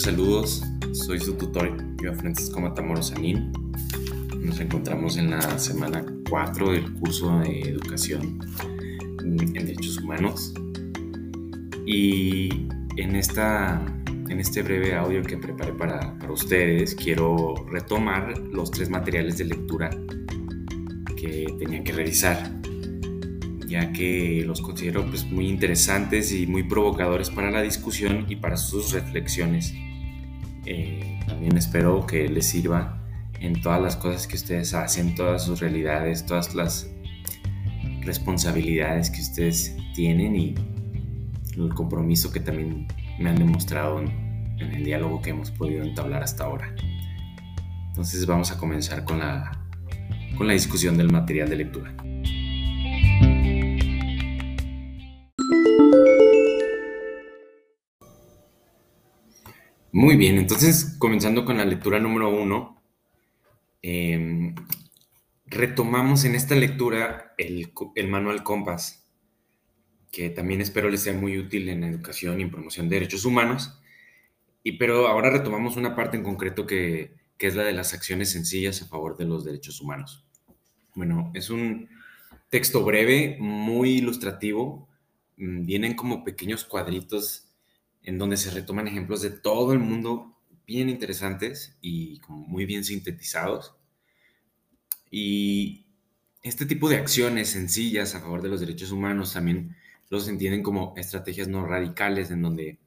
Muchos 0.00 0.14
saludos. 0.14 0.62
Soy 0.92 1.20
su 1.20 1.34
tutor, 1.34 1.76
yo 2.02 2.14
Francisco 2.14 2.58
Matamoros 2.58 3.08
Sanín. 3.08 3.52
Nos 4.38 4.58
encontramos 4.58 5.18
en 5.18 5.28
la 5.28 5.58
semana 5.58 6.02
4 6.30 6.72
del 6.72 6.90
curso 6.94 7.38
de 7.40 7.60
educación 7.60 8.38
en 9.22 9.52
derechos 9.52 9.98
humanos. 9.98 10.54
Y 11.84 12.66
en, 12.96 13.14
esta, 13.14 13.78
en 14.30 14.40
este 14.40 14.62
breve 14.62 14.94
audio 14.94 15.22
que 15.22 15.36
preparé 15.36 15.74
para, 15.74 16.16
para 16.18 16.32
ustedes, 16.32 16.94
quiero 16.94 17.54
retomar 17.70 18.38
los 18.38 18.70
tres 18.70 18.88
materiales 18.88 19.36
de 19.36 19.44
lectura 19.44 19.90
que 21.14 21.54
tenía 21.58 21.84
que 21.84 21.92
revisar 21.92 22.58
ya 23.66 23.92
que 23.92 24.44
los 24.46 24.62
considero 24.62 25.04
pues, 25.04 25.26
muy 25.26 25.46
interesantes 25.46 26.32
y 26.32 26.46
muy 26.46 26.62
provocadores 26.62 27.28
para 27.28 27.50
la 27.50 27.60
discusión 27.60 28.24
y 28.30 28.36
para 28.36 28.56
sus 28.56 28.92
reflexiones. 28.92 29.74
Eh, 30.66 31.20
también 31.26 31.56
espero 31.56 32.06
que 32.06 32.28
les 32.28 32.46
sirva 32.46 33.00
en 33.40 33.60
todas 33.60 33.80
las 33.80 33.96
cosas 33.96 34.26
que 34.26 34.36
ustedes 34.36 34.74
hacen, 34.74 35.14
todas 35.14 35.44
sus 35.44 35.60
realidades, 35.60 36.26
todas 36.26 36.54
las 36.54 36.90
responsabilidades 38.02 39.10
que 39.10 39.20
ustedes 39.20 39.76
tienen 39.94 40.36
y 40.36 40.54
el 41.56 41.74
compromiso 41.74 42.30
que 42.32 42.40
también 42.40 42.88
me 43.18 43.30
han 43.30 43.36
demostrado 43.36 44.00
en, 44.00 44.08
en 44.58 44.72
el 44.72 44.84
diálogo 44.84 45.20
que 45.22 45.30
hemos 45.30 45.50
podido 45.50 45.82
entablar 45.82 46.22
hasta 46.22 46.44
ahora. 46.44 46.74
Entonces 47.88 48.24
vamos 48.26 48.52
a 48.52 48.58
comenzar 48.58 49.04
con 49.04 49.18
la, 49.18 49.50
con 50.36 50.46
la 50.46 50.52
discusión 50.52 50.96
del 50.96 51.10
material 51.10 51.48
de 51.48 51.56
lectura. 51.56 51.94
Muy 59.92 60.16
bien, 60.16 60.38
entonces 60.38 60.94
comenzando 60.98 61.44
con 61.44 61.56
la 61.56 61.64
lectura 61.64 61.98
número 61.98 62.28
uno, 62.28 62.80
em, 63.82 64.54
retomamos 65.46 66.24
en 66.24 66.36
esta 66.36 66.54
lectura 66.54 67.34
el, 67.38 67.72
manual 68.08 68.44
Compass, 68.44 69.04
que 70.12 70.30
también 70.30 70.60
espero 70.60 70.88
les 70.90 71.02
sea 71.02 71.12
muy 71.14 71.38
útil 71.38 71.68
en 71.68 71.82
educación 71.82 72.38
y 72.38 72.44
en 72.44 72.52
promoción 72.52 72.88
de 72.88 72.96
derechos 72.96 73.24
humanos, 73.24 73.80
y 74.62 74.72
pero 74.72 75.08
ahora 75.08 75.30
retomamos 75.30 75.76
una 75.76 75.96
parte 75.96 76.16
en 76.16 76.22
concreto 76.22 76.66
que, 76.66 77.16
que 77.36 77.48
es 77.48 77.56
la 77.56 77.64
de 77.64 77.72
las 77.72 77.92
acciones 77.92 78.30
sencillas 78.30 78.82
a 78.82 78.86
favor 78.86 79.16
de 79.16 79.24
los 79.24 79.44
derechos 79.44 79.80
humanos. 79.80 80.24
Bueno, 80.94 81.32
es 81.34 81.50
un 81.50 81.88
texto 82.48 82.84
breve, 82.84 83.36
muy 83.40 83.96
ilustrativo, 83.96 84.88
mm, 85.36 85.64
vienen 85.64 85.94
como 85.94 86.22
pequeños 86.22 86.64
cuadritos 86.64 87.49
en 88.02 88.18
donde 88.18 88.36
se 88.36 88.50
retoman 88.50 88.88
ejemplos 88.88 89.22
de 89.22 89.30
todo 89.30 89.72
el 89.72 89.78
mundo 89.78 90.36
bien 90.66 90.88
interesantes 90.88 91.76
y 91.80 92.20
muy 92.28 92.64
bien 92.64 92.84
sintetizados. 92.84 93.74
Y 95.10 95.86
este 96.42 96.64
tipo 96.66 96.88
de 96.88 96.96
acciones 96.96 97.50
sencillas 97.50 98.14
a 98.14 98.20
favor 98.20 98.42
de 98.42 98.48
los 98.48 98.60
derechos 98.60 98.92
humanos 98.92 99.32
también 99.32 99.76
los 100.08 100.28
entienden 100.28 100.62
como 100.62 100.94
estrategias 100.96 101.48
no 101.48 101.66
radicales 101.66 102.30
en 102.30 102.42
donde 102.42 102.78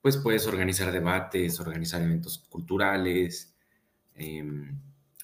pues 0.00 0.16
puedes 0.16 0.46
organizar 0.46 0.92
debates, 0.92 1.60
organizar 1.60 2.02
eventos 2.02 2.38
culturales, 2.48 3.54
em, 4.14 4.78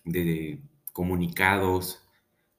de 0.04 0.60
comunicados, 0.92 2.02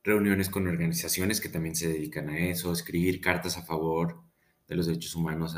reuniones 0.03 0.49
con 0.49 0.67
organizaciones 0.67 1.41
que 1.41 1.49
también 1.49 1.75
se 1.75 1.87
dedican 1.87 2.29
a 2.29 2.39
eso, 2.39 2.71
escribir 2.71 3.21
cartas 3.21 3.57
a 3.57 3.63
favor 3.63 4.21
de 4.67 4.75
los 4.75 4.87
derechos 4.87 5.15
humanos 5.15 5.55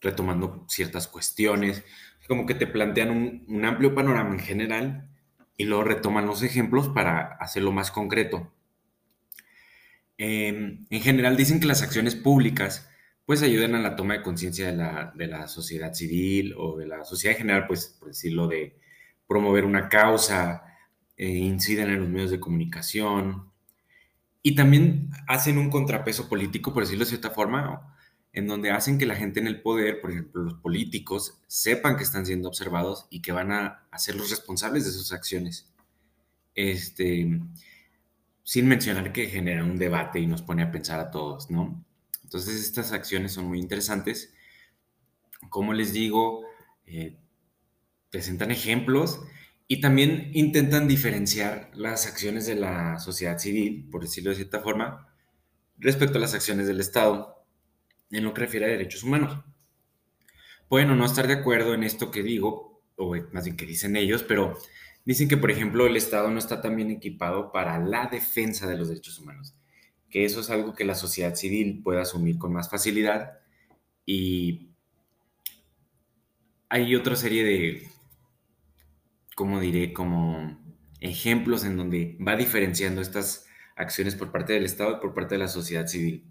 retomando 0.00 0.64
ciertas 0.68 1.06
cuestiones, 1.08 1.84
como 2.30 2.46
que 2.46 2.54
te 2.54 2.68
plantean 2.68 3.44
un, 3.48 3.64
amplio 3.64 3.92
panorama 3.92 4.34
en 4.34 4.38
general 4.38 5.08
y 5.56 5.64
luego 5.64 5.82
retoman 5.82 6.26
los 6.26 6.44
ejemplos 6.44 6.88
para 6.88 7.36
hacerlo 7.40 7.72
más 7.72 7.90
concreto. 7.90 8.52
Em, 10.16 10.86
en 10.90 11.02
general 11.02 11.36
dicen 11.36 11.58
que 11.58 11.66
las 11.66 11.82
acciones 11.82 12.14
públicas 12.14 12.88
pues 13.26 13.42
ayudan 13.42 13.74
a 13.74 13.80
la 13.80 13.96
toma 13.96 14.14
de 14.14 14.22
conciencia 14.22 14.70
de 14.70 15.26
la, 15.26 15.48
sociedad 15.48 15.92
civil 15.92 16.54
o 16.56 16.76
de 16.76 16.86
la 16.86 17.04
sociedad 17.04 17.36
en 17.36 17.42
general, 17.42 17.66
pues 17.66 17.96
por 17.98 18.08
decirlo, 18.08 18.48
de 18.48 18.76
promover 19.26 19.64
una 19.64 19.88
causa, 19.88 20.62
eh, 21.16 21.28
inciden 21.28 21.90
en 21.90 22.00
los 22.00 22.08
medios 22.08 22.30
de 22.30 22.40
comunicación 22.40 23.50
y 24.42 24.54
también 24.54 25.10
hacen 25.26 25.58
un 25.58 25.68
contrapeso 25.70 26.28
político, 26.28 26.72
por 26.72 26.84
decirlo 26.84 27.04
de 27.04 27.10
cierta 27.10 27.30
forma, 27.30 27.96
en 28.32 28.46
donde 28.46 28.70
hacen 28.70 28.98
que 28.98 29.06
la 29.06 29.16
gente 29.16 29.40
en 29.40 29.46
el 29.46 29.60
poder, 29.60 30.00
por 30.00 30.12
ejemplo 30.12 30.42
los 30.42 30.54
políticos, 30.54 31.38
sepan 31.46 31.96
que 31.96 32.04
están 32.04 32.26
siendo 32.26 32.48
observados 32.48 33.06
y 33.10 33.22
que 33.22 33.32
van 33.32 33.52
a, 33.52 33.88
ser 33.96 34.14
los 34.14 34.30
responsables 34.30 34.84
de 34.84 34.92
sus 34.92 35.12
acciones. 35.12 35.68
Este, 36.54 37.40
sin 38.44 38.68
mencionar 38.68 39.12
que 39.12 39.26
genera 39.26 39.64
un 39.64 39.78
debate 39.78 40.20
y 40.20 40.26
nos 40.26 40.42
pone 40.42 40.62
a 40.62 40.72
pensar 40.72 41.00
a 41.00 41.10
todos, 41.10 41.50
¿no? 41.50 41.84
Entonces 42.22 42.60
estas 42.60 42.92
acciones 42.92 43.32
son 43.32 43.46
muy 43.46 43.58
interesantes. 43.58 44.32
Como 45.48 45.72
les 45.72 45.92
digo, 45.92 46.44
eh, 46.86 47.16
presentan 48.10 48.50
ejemplos 48.50 49.20
y 49.66 49.80
también 49.80 50.30
intentan 50.34 50.86
diferenciar 50.88 51.70
las 51.74 52.06
acciones 52.06 52.46
de 52.46 52.56
la 52.56 52.98
sociedad 52.98 53.38
civil, 53.38 53.88
por 53.90 54.02
decirlo 54.02 54.30
de 54.30 54.36
cierta 54.36 54.60
forma, 54.60 55.08
respecto 55.78 56.18
a 56.18 56.20
las 56.20 56.34
acciones 56.34 56.66
del 56.66 56.80
Estado 56.80 57.39
en 58.10 58.24
lo 58.24 58.34
que 58.34 58.42
refiere 58.42 58.66
a 58.66 58.68
derechos 58.68 59.02
humanos. 59.02 59.42
Pueden 60.68 60.90
o 60.90 60.96
no 60.96 61.04
estar 61.04 61.26
de 61.26 61.34
acuerdo 61.34 61.74
en 61.74 61.82
esto 61.82 62.10
que 62.10 62.22
digo, 62.22 62.82
o 62.96 63.14
más 63.32 63.44
bien 63.44 63.56
que 63.56 63.66
dicen 63.66 63.96
ellos, 63.96 64.22
pero 64.22 64.56
dicen 65.04 65.28
que, 65.28 65.36
por 65.36 65.50
ejemplo, 65.50 65.86
el 65.86 65.96
Estado 65.96 66.30
no 66.30 66.38
está 66.38 66.60
tan 66.60 66.76
bien 66.76 66.90
equipado 66.90 67.52
para 67.52 67.78
la 67.78 68.06
defensa 68.06 68.68
de 68.68 68.76
los 68.76 68.88
derechos 68.88 69.18
humanos, 69.18 69.54
que 70.08 70.24
eso 70.24 70.40
es 70.40 70.50
algo 70.50 70.74
que 70.74 70.84
la 70.84 70.94
sociedad 70.94 71.34
civil 71.34 71.82
puede 71.82 72.00
asumir 72.00 72.38
con 72.38 72.52
más 72.52 72.70
facilidad. 72.70 73.38
Y 74.06 74.70
hay 76.68 76.94
otra 76.94 77.16
serie 77.16 77.44
de, 77.44 77.88
como 79.34 79.60
diré, 79.60 79.92
como 79.92 80.58
ejemplos 81.00 81.64
en 81.64 81.76
donde 81.76 82.16
va 82.26 82.36
diferenciando 82.36 83.00
estas 83.00 83.46
acciones 83.76 84.14
por 84.14 84.30
parte 84.30 84.52
del 84.52 84.66
Estado 84.66 84.96
y 84.96 85.00
por 85.00 85.14
parte 85.14 85.36
de 85.36 85.40
la 85.40 85.48
sociedad 85.48 85.86
civil 85.86 86.30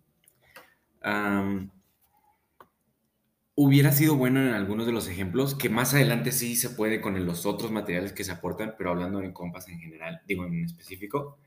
hubiera 3.61 3.91
sido 3.91 4.15
bueno 4.15 4.39
en 4.41 4.53
algunos 4.53 4.85
de 4.85 4.93
los 4.93 5.09
ejemplos, 5.09 5.53
que 5.53 5.67
más 5.69 5.93
adelante 5.93 6.31
sí 6.31 6.55
se 6.55 6.69
puede 6.69 7.01
con 7.01 7.25
los 7.25 7.45
otros 7.45 7.71
materiales 7.71 8.13
que 8.13 8.23
se 8.23 8.31
aportan, 8.31 8.75
pero 8.77 8.91
hablando 8.91 9.21
en 9.21 9.33
compas 9.33 9.67
en 9.67 9.79
general, 9.79 10.21
digo 10.25 10.45
en 10.45 10.63
específico. 10.63 11.37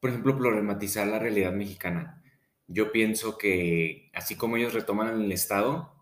Por 0.00 0.10
ejemplo, 0.10 0.38
problematizar 0.38 1.06
la 1.06 1.18
realidad 1.18 1.52
mexicana. 1.52 2.22
Yo 2.66 2.92
pienso 2.92 3.36
que 3.38 4.10
así 4.14 4.36
como 4.36 4.56
ellos 4.56 4.74
retoman 4.74 5.20
el 5.22 5.32
Estado, 5.32 5.92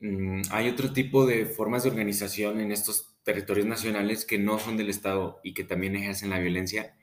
mm, 0.00 0.42
hay 0.50 0.68
otro 0.68 0.92
tipo 0.92 1.26
de 1.26 1.46
formas 1.46 1.82
de 1.84 1.90
organización 1.90 2.60
en 2.60 2.72
estos 2.72 3.16
territorios 3.24 3.66
nacionales 3.66 4.24
que 4.24 4.38
no 4.38 4.58
son 4.58 4.76
del 4.76 4.90
Estado 4.90 5.40
y 5.42 5.54
que 5.54 5.64
también 5.64 5.96
ejercen 5.96 6.30
la 6.30 6.38
violencia 6.38 6.96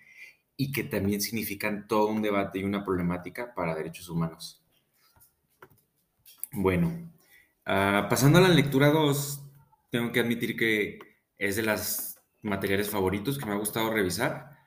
y 0.57 0.71
que 0.71 0.83
también 0.83 1.21
significan 1.21 1.87
todo 1.87 2.07
un 2.07 2.21
debate 2.21 2.59
y 2.59 2.63
una 2.63 2.83
problemática 2.85 3.53
para 3.55 3.75
derechos 3.75 4.09
humanos. 4.09 4.58
Bueno, 6.61 7.09
ah, 7.65 8.07
pasando 8.09 8.37
a 8.39 8.41
la 8.41 8.49
lectura 8.49 8.89
2, 8.89 9.41
tengo 9.91 10.11
que 10.11 10.19
admitir 10.19 10.57
que 10.57 10.99
es 11.37 11.55
de 11.55 11.63
los 11.63 12.17
materiales 12.41 12.89
favoritos 12.89 13.37
que 13.37 13.45
me 13.45 13.53
ha 13.53 13.55
gustado 13.55 13.93
revisar 13.93 14.57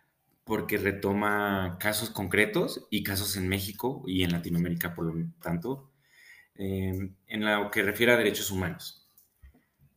porque 0.44 0.78
retoma 0.78 1.76
casos 1.78 2.08
concretos 2.08 2.86
y 2.90 3.02
casos 3.02 3.36
en 3.36 3.46
México 3.46 4.04
y 4.06 4.22
en 4.22 4.32
Latinoamérica, 4.32 4.94
por 4.94 5.04
lo 5.04 5.26
tanto, 5.42 5.90
em, 6.54 7.14
en 7.26 7.44
lo 7.44 7.70
que 7.70 7.82
refiere 7.82 8.12
a 8.12 8.16
derechos 8.16 8.50
humanos. 8.50 9.06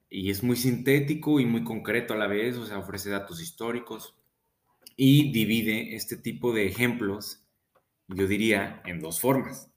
Y 0.09 0.31
es 0.31 0.43
muy 0.43 0.57
sintético 0.57 1.39
y 1.39 1.45
muy 1.45 1.63
concreto 1.63 2.13
a 2.13 2.17
la 2.17 2.27
vez, 2.27 2.57
o 2.57 2.65
sea, 2.65 2.79
ofrece 2.79 3.09
datos 3.09 3.41
históricos, 3.41 4.15
y 4.97 5.31
divide 5.31 5.95
este 5.95 6.17
tipo 6.17 6.51
de 6.53 6.67
ejemplos, 6.67 7.45
yo 8.09 8.27
diría, 8.27 8.81
en 8.85 8.99
dos 8.99 9.21
formas. 9.21 9.71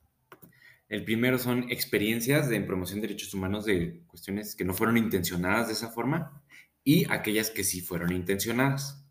El 0.88 1.04
primero 1.04 1.38
son 1.38 1.70
experiencias 1.70 2.48
de 2.48 2.60
promoción 2.60 3.00
de 3.00 3.08
derechos 3.08 3.34
humanos 3.34 3.64
de 3.64 4.02
cuestiones 4.06 4.54
que 4.54 4.64
no 4.64 4.74
fueron 4.74 4.96
intencionadas 4.96 5.68
de 5.68 5.74
esa 5.74 5.90
forma 5.90 6.42
y 6.82 7.04
aquellas 7.10 7.50
que 7.50 7.64
sí 7.64 7.80
fueron 7.80 8.12
intencionadas. 8.12 9.04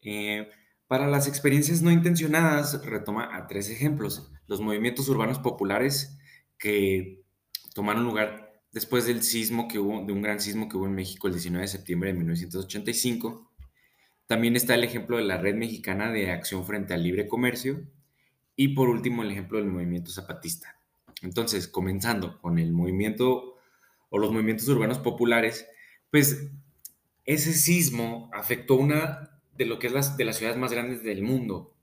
Eh, 0.00 0.48
para 0.86 1.06
las 1.06 1.28
experiencias 1.28 1.82
no 1.82 1.90
intencionadas, 1.90 2.84
retoma 2.84 3.36
a 3.36 3.46
tres 3.46 3.68
ejemplos. 3.68 4.32
Los 4.46 4.60
movimientos 4.60 5.08
urbanos 5.08 5.38
populares 5.40 6.16
que 6.58 7.22
tomaron 7.74 8.04
lugar 8.04 8.62
después 8.72 9.06
del 9.06 9.22
sismo 9.22 9.68
que 9.68 9.78
hubo, 9.78 10.04
de 10.06 10.12
un 10.12 10.22
gran 10.22 10.40
sismo 10.40 10.68
que 10.68 10.76
hubo 10.76 10.86
en 10.86 10.94
México 10.94 11.26
el 11.26 11.34
19 11.34 11.62
de 11.62 11.68
septiembre 11.68 12.12
de 12.12 12.18
1985 12.18 13.52
también 14.26 14.56
está 14.56 14.74
el 14.74 14.82
ejemplo 14.82 15.18
de 15.18 15.24
la 15.24 15.38
Red 15.38 15.54
Mexicana 15.54 16.10
de 16.10 16.32
Acción 16.32 16.64
frente 16.66 16.94
al 16.94 17.04
Libre 17.04 17.28
Comercio 17.28 17.86
y 18.56 18.68
por 18.68 18.88
último 18.88 19.22
el 19.22 19.30
ejemplo 19.30 19.58
del 19.58 19.68
movimiento 19.68 20.10
zapatista. 20.10 20.75
Entonces, 21.22 21.68
comenzando 21.68 22.40
con 22.40 22.58
el 22.58 22.72
movimiento 22.72 23.56
o 24.10 24.18
los 24.18 24.32
movimientos 24.32 24.68
urbanos 24.68 24.98
populares, 24.98 25.66
pues 26.10 26.50
ese 27.24 27.52
sismo 27.54 28.30
afectó 28.32 28.74
una 28.74 29.40
de 29.56 29.66
lo 29.66 29.78
que 29.78 29.88
es 29.88 29.92
las, 29.92 30.16
de 30.16 30.24
las 30.24 30.36
ciudades 30.36 30.58
más 30.58 30.72
grandes 30.72 31.02
del 31.02 31.22
mundo 31.22 31.74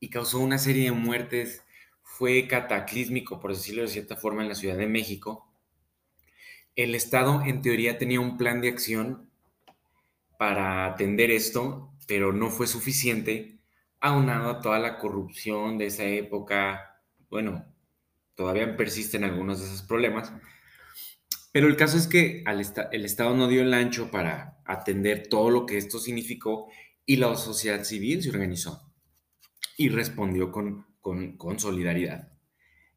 y 0.00 0.10
causó 0.10 0.40
una 0.40 0.58
serie 0.58 0.84
de 0.84 0.92
muertes, 0.92 1.64
fue 2.02 2.48
cataclísmico, 2.48 3.38
por 3.40 3.54
decirlo 3.54 3.82
de 3.82 3.88
cierta 3.88 4.16
forma, 4.16 4.42
en 4.42 4.48
la 4.48 4.54
Ciudad 4.54 4.76
de 4.76 4.88
México. 4.88 5.48
El 6.74 6.94
Estado, 6.94 7.42
en 7.46 7.62
teoría, 7.62 7.98
tenía 7.98 8.20
un 8.20 8.36
plan 8.36 8.60
de 8.60 8.68
acción 8.68 9.30
para 10.38 10.86
atender 10.86 11.30
esto, 11.30 11.92
pero 12.08 12.32
no 12.32 12.50
fue 12.50 12.66
suficiente, 12.66 13.58
aunado 14.00 14.50
a 14.50 14.60
toda 14.60 14.80
la 14.80 14.98
corrupción 14.98 15.78
de 15.78 15.86
esa 15.86 16.04
época. 16.04 17.00
Bueno, 17.30 17.71
todavía 18.34 18.76
persisten 18.76 19.24
algunos 19.24 19.60
de 19.60 19.66
esos 19.66 19.82
problemas, 19.82 20.32
pero 21.52 21.68
el 21.68 21.76
caso 21.76 21.98
es 21.98 22.06
que 22.06 22.44
el 22.46 23.04
Estado 23.04 23.36
no 23.36 23.46
dio 23.46 23.62
el 23.62 23.74
ancho 23.74 24.10
para 24.10 24.58
atender 24.64 25.28
todo 25.28 25.50
lo 25.50 25.66
que 25.66 25.76
esto 25.76 25.98
significó 25.98 26.68
y 27.04 27.16
la 27.16 27.36
sociedad 27.36 27.84
civil 27.84 28.22
se 28.22 28.30
organizó 28.30 28.90
y 29.76 29.90
respondió 29.90 30.50
con, 30.50 30.86
con, 31.02 31.58
solidaridad. 31.58 32.32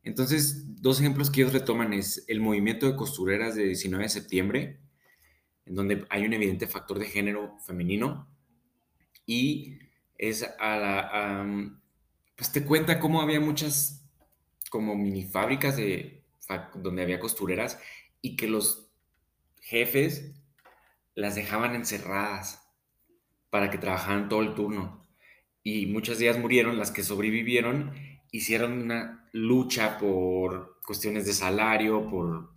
Entonces, 0.04 0.82
dos 0.82 1.00
ejemplos 1.00 1.30
que 1.30 1.42
ellos 1.42 1.54
retoman 1.54 1.94
es 1.94 2.24
el 2.28 2.40
movimiento 2.40 2.86
de 2.86 2.96
costureras 2.96 3.56
de 3.56 3.66
19 3.66 4.04
de 4.04 4.10
septiembre, 4.10 4.80
en 5.66 5.76
donde 5.76 6.06
hay 6.10 6.26
un 6.26 6.34
evidente 6.34 6.68
factor 6.68 7.00
de 7.00 7.08
género 7.08 7.58
femenino, 7.66 8.30
y 9.26 9.80
es 10.18 10.44
a 10.60 10.78
la... 10.78 11.80
pues 12.36 12.52
te 12.52 12.64
cuenta 12.64 13.00
cómo 13.00 13.22
había 13.22 13.42
muchas 13.42 14.05
como 14.70 14.96
mini 14.96 15.24
fábricas 15.24 15.78
de, 15.78 16.24
donde 16.76 17.02
había 17.02 17.20
costureras 17.20 17.80
y 18.22 18.36
que 18.36 18.48
los 18.48 18.90
jefes 19.62 20.36
las 21.16 21.36
dejaban 21.36 21.76
encerradas 21.76 22.62
para 23.50 23.70
que 23.70 23.78
trabajaran 23.78 24.30
todo 24.30 24.42
el 24.42 24.54
turno. 24.54 25.06
Y 25.64 25.88
muchas 25.88 26.20
días 26.20 26.38
murieron, 26.38 26.78
las 26.78 26.92
que 26.92 27.04
sobrevivieron 27.04 27.94
hicieron 28.32 28.82
una 28.84 29.28
lucha 29.32 29.98
por 29.98 30.80
cuestiones 30.86 31.26
de 31.26 31.34
salario, 31.34 32.10
por 32.10 32.54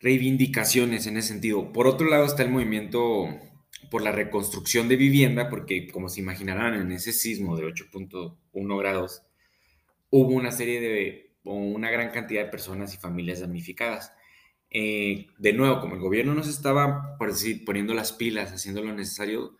reivindicaciones 0.00 1.06
en 1.06 1.16
ese 1.16 1.28
sentido. 1.28 1.72
Por 1.72 1.86
otro 1.86 2.08
lado 2.08 2.26
está 2.26 2.42
el 2.42 2.50
movimiento 2.50 3.26
por 3.90 4.02
la 4.02 4.12
reconstrucción 4.12 4.88
de 4.88 4.96
vivienda, 4.96 5.48
porque 5.48 5.88
como 5.88 6.08
se 6.08 6.20
imaginarán 6.20 6.74
en 6.74 6.92
ese 6.92 7.12
sismo 7.12 7.56
de 7.56 7.64
8.1 7.66 8.78
grados, 8.78 9.22
hubo 10.10 10.34
una 10.34 10.52
serie 10.52 10.80
de 10.80 11.28
una 11.44 11.90
gran 11.90 12.10
cantidad 12.10 12.44
de 12.44 12.50
personas 12.50 12.94
y 12.94 12.98
familias 12.98 13.40
damnificadas. 13.40 14.12
Eh, 14.70 15.28
de 15.38 15.52
nuevo, 15.52 15.80
como 15.80 15.94
el 15.94 16.00
gobierno 16.00 16.34
nos 16.34 16.48
estaba, 16.48 17.16
por 17.18 17.28
decir, 17.32 17.64
poniendo 17.64 17.94
las 17.94 18.12
pilas, 18.12 18.52
haciendo 18.52 18.82
lo 18.82 18.92
necesario, 18.92 19.56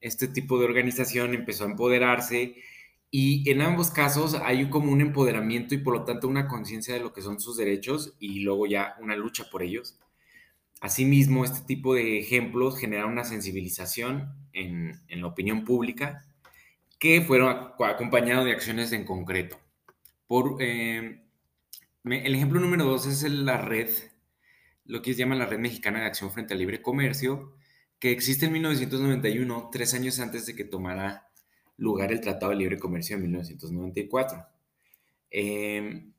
este 0.00 0.28
tipo 0.28 0.58
de 0.58 0.64
organización 0.64 1.34
empezó 1.34 1.64
a 1.64 1.70
empoderarse 1.70 2.56
y 3.10 3.50
en 3.50 3.60
ambos 3.60 3.90
casos 3.90 4.34
hay 4.34 4.70
como 4.70 4.92
un 4.92 5.00
empoderamiento 5.00 5.74
y 5.74 5.78
por 5.78 5.94
lo 5.94 6.04
tanto 6.04 6.28
una 6.28 6.48
conciencia 6.48 6.94
de 6.94 7.00
lo 7.00 7.12
que 7.12 7.22
son 7.22 7.40
sus 7.40 7.56
derechos 7.56 8.14
y 8.18 8.40
luego 8.40 8.66
ya 8.66 8.96
una 9.00 9.16
lucha 9.16 9.44
por 9.50 9.62
ellos. 9.62 9.98
Asimismo, 10.80 11.44
este 11.44 11.66
tipo 11.66 11.94
de 11.94 12.18
ejemplos 12.18 12.78
generan 12.78 13.10
una 13.10 13.24
sensibilización 13.24 14.30
en, 14.54 15.02
en 15.08 15.20
la 15.20 15.26
opinión 15.26 15.64
pública 15.64 16.24
que 16.98 17.20
fueron 17.20 17.72
acompañados 17.78 18.46
de 18.46 18.52
acciones 18.52 18.92
en 18.92 19.04
concreto. 19.04 19.58
Eh, 20.30 21.22
el 22.04 22.34
ejemplo 22.34 22.60
número 22.60 22.84
dos 22.84 23.06
es 23.06 23.22
la 23.24 23.58
red, 23.58 23.90
lo 24.84 25.02
que 25.02 25.12
se 25.12 25.18
llama 25.18 25.34
la 25.34 25.46
Red 25.46 25.58
Mexicana 25.58 26.00
de 26.00 26.06
Acción 26.06 26.30
frente 26.30 26.54
al 26.54 26.60
Libre 26.60 26.82
Comercio, 26.82 27.56
que 27.98 28.12
existe 28.12 28.46
en 28.46 28.52
1991, 28.52 29.70
tres 29.72 29.92
años 29.94 30.20
antes 30.20 30.46
de 30.46 30.54
que 30.54 30.64
tomara 30.64 31.28
lugar 31.76 32.12
el 32.12 32.20
Tratado 32.20 32.52
de 32.52 32.58
Libre 32.58 32.78
Comercio 32.78 33.16
de 33.16 33.22
1994. 33.22 34.46
Em, 35.30 36.12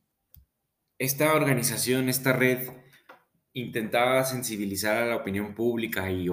esta 0.99 1.33
organización, 1.33 2.09
esta 2.09 2.33
red, 2.33 2.69
intentaba 3.53 4.25
sensibilizar 4.25 4.97
a 4.97 5.05
la 5.05 5.15
opinión 5.17 5.55
pública 5.55 6.11
y 6.11 6.27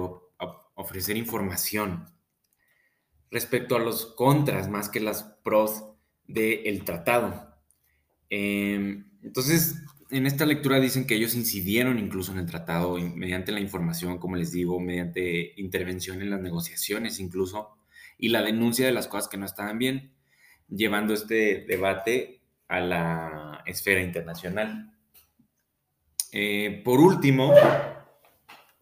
ofrecer 0.75 1.15
información 1.15 2.07
respecto 3.31 3.75
a 3.75 3.79
los 3.79 4.05
contras 4.05 4.69
más 4.69 4.89
que 4.89 4.99
las 4.99 5.23
pros 5.23 5.85
del 6.27 6.83
tratado. 6.83 7.48
Em, 8.29 9.05
entonces, 9.23 9.83
en 10.11 10.25
esta 10.25 10.45
lectura 10.45 10.79
dicen 10.79 11.05
que 11.05 11.15
ellos 11.15 11.35
incidieron 11.35 11.99
incluso 11.99 12.31
en 12.31 12.39
el 12.39 12.45
tratado 12.45 12.97
mediante 12.97 13.51
la 13.51 13.59
información, 13.59 14.17
como 14.17 14.35
les 14.35 14.51
digo, 14.51 14.79
mediante 14.79 15.53
intervención 15.57 16.21
en 16.21 16.29
las 16.29 16.41
negociaciones 16.41 17.19
incluso, 17.19 17.75
y 18.17 18.29
la 18.29 18.41
denuncia 18.41 18.85
de 18.85 18.91
las 18.91 19.07
cosas 19.07 19.29
que 19.29 19.37
no 19.37 19.45
estaban 19.45 19.77
bien, 19.77 20.13
llevando 20.67 21.13
este 21.13 21.65
debate 21.67 22.41
a 22.67 22.79
la 22.79 23.63
esfera 23.65 24.01
internacional. 24.01 24.93
Eh, 26.31 26.81
por 26.83 26.99
último, 26.99 27.53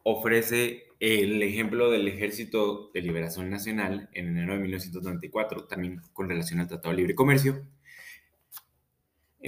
ofrece 0.04 0.84
el 1.00 1.42
ejemplo 1.44 1.92
del 1.92 2.08
Ejército 2.08 2.90
de 2.94 3.02
Liberación 3.02 3.50
Nacional 3.50 4.10
en 4.14 4.30
enero 4.30 4.54
de 4.54 4.60
1994, 4.60 5.66
también 5.66 6.02
con 6.14 6.28
relación 6.28 6.60
al 6.60 6.68
Tratado 6.68 6.92
de 6.92 6.98
Libre 6.98 7.16
Comercio, 7.16 7.66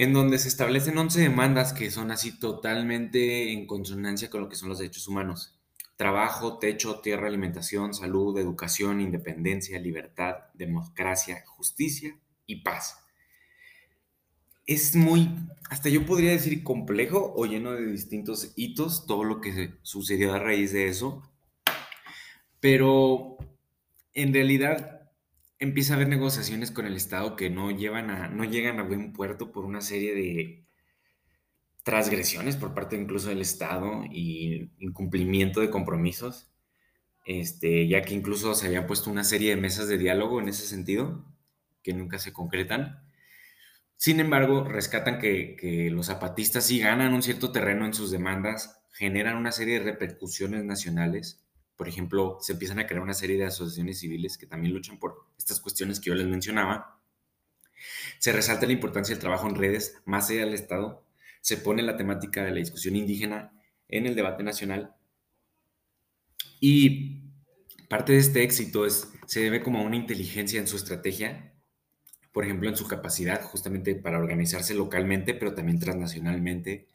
en 0.00 0.14
donde 0.14 0.38
se 0.38 0.48
establecen 0.48 0.96
11 0.96 1.20
demandas 1.20 1.74
que 1.74 1.90
son 1.90 2.10
así 2.10 2.38
totalmente 2.38 3.52
en 3.52 3.66
consonancia 3.66 4.30
con 4.30 4.40
lo 4.40 4.48
que 4.48 4.56
son 4.56 4.70
los 4.70 4.78
derechos 4.78 5.06
humanos. 5.06 5.60
Trabajo, 5.96 6.56
techo, 6.56 7.00
tierra, 7.00 7.26
alimentación, 7.26 7.92
salud, 7.92 8.38
educación, 8.38 9.02
independencia, 9.02 9.78
libertad, 9.78 10.36
democracia, 10.54 11.44
justicia 11.46 12.18
y 12.46 12.62
paz. 12.62 13.04
Es 14.66 14.96
muy, 14.96 15.36
hasta 15.68 15.90
yo 15.90 16.06
podría 16.06 16.30
decir 16.30 16.64
complejo 16.64 17.34
o 17.36 17.44
lleno 17.44 17.72
de 17.72 17.84
distintos 17.84 18.54
hitos, 18.56 19.04
todo 19.04 19.22
lo 19.22 19.42
que 19.42 19.74
sucedió 19.82 20.32
a 20.32 20.38
raíz 20.38 20.72
de 20.72 20.88
eso. 20.88 21.30
Pero 22.58 23.36
en 24.14 24.32
realidad 24.32 24.99
empieza 25.60 25.92
a 25.92 25.96
haber 25.96 26.08
negociaciones 26.08 26.70
con 26.70 26.86
el 26.86 26.96
Estado 26.96 27.36
que 27.36 27.50
no, 27.50 27.70
llevan 27.70 28.10
a, 28.10 28.28
no 28.28 28.44
llegan 28.44 28.80
a 28.80 28.82
buen 28.82 29.12
puerto 29.12 29.52
por 29.52 29.66
una 29.66 29.82
serie 29.82 30.14
de 30.14 30.64
transgresiones 31.84 32.56
por 32.56 32.74
parte 32.74 32.96
incluso 32.96 33.28
del 33.28 33.42
Estado 33.42 34.04
y 34.10 34.70
incumplimiento 34.78 35.60
de 35.60 35.70
compromisos, 35.70 36.50
este, 37.26 37.86
ya 37.88 38.02
que 38.02 38.14
incluso 38.14 38.54
se 38.54 38.66
habían 38.66 38.86
puesto 38.86 39.10
una 39.10 39.24
serie 39.24 39.50
de 39.50 39.60
mesas 39.60 39.86
de 39.86 39.98
diálogo 39.98 40.40
en 40.40 40.48
ese 40.48 40.66
sentido, 40.66 41.26
que 41.82 41.92
nunca 41.92 42.18
se 42.18 42.32
concretan. 42.32 43.04
Sin 43.96 44.18
embargo, 44.18 44.64
rescatan 44.64 45.18
que, 45.18 45.56
que 45.56 45.90
los 45.90 46.06
zapatistas 46.06 46.66
sí 46.66 46.80
ganan 46.80 47.12
un 47.12 47.22
cierto 47.22 47.52
terreno 47.52 47.84
en 47.84 47.92
sus 47.92 48.10
demandas, 48.10 48.82
generan 48.92 49.36
una 49.36 49.52
serie 49.52 49.78
de 49.78 49.84
repercusiones 49.84 50.64
nacionales 50.64 51.44
por 51.80 51.88
ejemplo, 51.88 52.36
se 52.42 52.52
empiezan 52.52 52.78
a 52.78 52.86
crear 52.86 53.02
una 53.02 53.14
serie 53.14 53.38
de 53.38 53.46
asociaciones 53.46 54.00
civiles 54.00 54.36
que 54.36 54.44
también 54.44 54.74
luchan 54.74 54.98
por 54.98 55.24
estas 55.38 55.60
cuestiones 55.60 55.98
que 55.98 56.10
yo 56.10 56.14
les 56.14 56.26
mencionaba. 56.26 57.00
Se 58.18 58.32
resalta 58.32 58.66
la 58.66 58.74
importancia 58.74 59.14
del 59.14 59.20
trabajo 59.22 59.48
en 59.48 59.54
redes 59.54 59.96
más 60.04 60.28
allá 60.28 60.40
del 60.40 60.52
Estado. 60.52 61.02
Se 61.40 61.56
pone 61.56 61.82
la 61.82 61.96
temática 61.96 62.44
de 62.44 62.50
la 62.50 62.58
discusión 62.58 62.96
indígena 62.96 63.58
en 63.88 64.04
el 64.04 64.14
debate 64.14 64.42
nacional. 64.42 64.94
Y 66.60 67.22
parte 67.88 68.12
de 68.12 68.18
este 68.18 68.42
éxito 68.42 68.84
es, 68.84 69.10
se 69.26 69.40
debe 69.40 69.62
como 69.62 69.78
a 69.78 69.82
una 69.84 69.96
inteligencia 69.96 70.60
en 70.60 70.66
su 70.66 70.76
estrategia, 70.76 71.54
por 72.30 72.44
ejemplo, 72.44 72.68
en 72.68 72.76
su 72.76 72.86
capacidad 72.88 73.42
justamente 73.42 73.94
para 73.94 74.18
organizarse 74.18 74.74
localmente, 74.74 75.32
pero 75.32 75.54
también 75.54 75.78
transnacionalmente, 75.78 76.88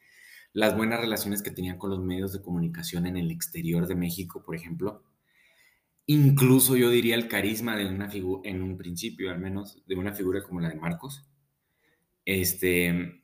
las 0.56 0.76
buenas 0.76 1.02
relaciones 1.02 1.42
que 1.42 1.52
tenían 1.52 1.78
con 1.78 1.90
los 1.90 2.00
medios 2.00 2.32
de 2.32 2.42
comunicación 2.42 3.06
en 3.08 3.18
el 3.18 3.30
exterior 3.30 3.88
de 3.88 3.96
México, 3.96 4.42
por 4.42 4.56
ejemplo. 4.56 5.04
Incluso 6.06 6.78
yo 6.78 6.90
diría 6.90 7.16
el 7.16 7.28
carisma 7.28 7.76
de 7.76 7.86
una 7.88 8.10
figura, 8.10 8.50
en 8.50 8.64
un 8.64 8.78
principio 8.78 9.32
al 9.32 9.40
menos, 9.40 9.84
de 9.86 9.96
una 9.96 10.14
figura 10.14 10.42
como 10.44 10.62
la 10.62 10.70
de 10.70 10.76
Marcos. 10.76 11.28
Este, 12.24 13.22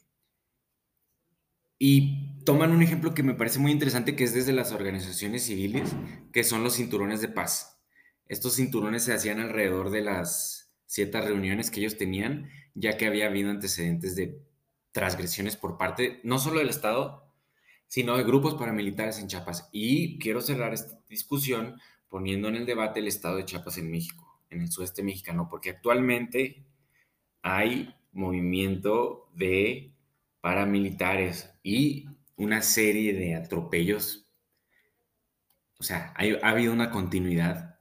y 1.79 2.43
toman 2.43 2.73
un 2.73 2.83
ejemplo 2.83 3.13
que 3.13 3.23
me 3.23 3.33
parece 3.33 3.59
muy 3.59 3.71
interesante, 3.71 4.17
que 4.17 4.25
es 4.25 4.33
desde 4.33 4.51
las 4.51 4.73
organizaciones 4.73 5.43
civiles, 5.43 5.95
que 6.33 6.43
son 6.43 6.65
los 6.65 6.75
cinturones 6.75 7.21
de 7.21 7.29
paz. 7.29 7.81
Estos 8.27 8.57
cinturones 8.57 9.05
se 9.05 9.13
hacían 9.13 9.39
alrededor 9.39 9.89
de 9.89 10.01
las 10.01 10.73
ciertas 10.85 11.23
reuniones 11.23 11.71
que 11.71 11.79
ellos 11.79 11.97
tenían, 11.97 12.49
ya 12.75 12.97
que 12.97 13.07
había 13.07 13.27
habido 13.27 13.51
antecedentes 13.51 14.17
de 14.17 14.50
transgresiones 14.91 15.55
por 15.57 15.77
parte 15.77 16.19
no 16.23 16.39
solo 16.39 16.59
del 16.59 16.69
Estado, 16.69 17.25
sino 17.87 18.17
de 18.17 18.23
grupos 18.23 18.55
paramilitares 18.55 19.19
en 19.19 19.27
Chiapas. 19.27 19.69
Y 19.71 20.17
quiero 20.19 20.41
cerrar 20.41 20.73
esta 20.73 20.99
discusión 21.09 21.79
poniendo 22.09 22.47
en 22.47 22.55
el 22.55 22.65
debate 22.65 22.99
el 22.99 23.07
Estado 23.07 23.37
de 23.37 23.45
Chiapas 23.45 23.77
en 23.77 23.89
México, 23.91 24.39
en 24.49 24.61
el 24.61 24.71
sudeste 24.71 25.03
mexicano, 25.03 25.47
porque 25.49 25.71
actualmente 25.71 26.63
hay 27.41 27.95
movimiento 28.11 29.29
de 29.33 29.93
paramilitares 30.41 31.53
y 31.63 32.05
una 32.35 32.61
serie 32.61 33.13
de 33.13 33.35
atropellos. 33.35 34.27
O 35.79 35.83
sea, 35.83 36.13
ha 36.15 36.49
habido 36.49 36.73
una 36.73 36.91
continuidad, 36.91 37.79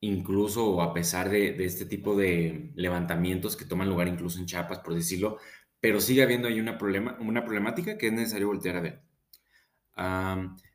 incluso 0.00 0.82
a 0.82 0.92
pesar 0.92 1.30
de, 1.30 1.64
este 1.64 1.84
tipo 1.84 2.16
de 2.16 2.72
levantamientos 2.74 3.56
que 3.56 3.64
toman 3.64 3.88
lugar 3.88 4.08
incluso 4.08 4.38
en 4.38 4.46
Chiapas, 4.46 4.80
por 4.80 4.94
decirlo, 4.94 5.38
pero 5.80 6.00
sigue 6.00 6.22
habiendo 6.22 6.48
ahí 6.48 6.60
una, 6.60 6.78
problema, 6.78 7.16
una 7.20 7.44
problemática 7.44 7.96
que 7.96 8.08
es 8.08 8.12
necesario 8.12 8.48
voltear 8.48 8.76
a 8.76 8.80
ver. 8.80 9.02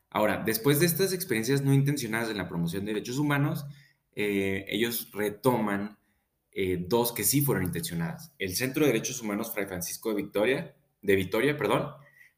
ahora, 0.09 0.43
después 0.45 0.79
de 0.79 0.85
estas 0.85 1.13
experiencias 1.13 1.62
no 1.62 1.74
intencionadas 1.74 2.29
en 2.29 2.38
la 2.38 2.47
promoción 2.47 2.85
de 2.85 2.93
derechos 2.93 3.19
humanos, 3.19 3.65
eh, 4.15 4.65
ellos 4.69 5.12
retoman 5.13 5.97
eh, 6.51 6.77
dos 6.88 7.12
que 7.12 7.24
sí 7.24 7.41
fueron 7.41 7.65
intencionadas. 7.65 8.33
El 8.39 8.55
Centro 8.55 8.85
de 8.85 8.93
Derechos 8.93 9.21
Humanos 9.21 9.51
Fray 9.53 9.65
Francisco 9.65 10.09
de 10.09 10.15
Victoria, 10.15 10.75
de 11.01 11.15
Vitoria, 11.15 11.57
perdón, 11.57 11.91